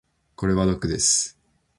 [0.35, 1.37] これ毒です。